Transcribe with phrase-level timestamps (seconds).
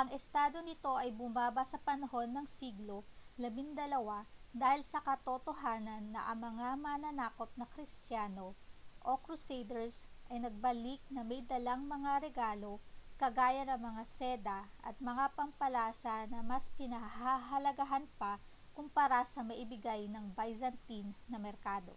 [0.00, 2.98] ang estado nito ay bumaba sa panahon ng siglo
[3.42, 4.18] labindalawa
[4.62, 8.46] dahil sa katotohanan na ang mga mananakop na kristiyano
[9.08, 9.94] o crusaders
[10.32, 12.72] ay nagbalik na may dalang mga regalo
[13.20, 14.58] kagaya ng mga seda
[14.88, 18.32] at mga pampalasa na mas pinahahalagahan pa
[18.78, 21.90] kumpara sa maibigay ng byzantine na merkado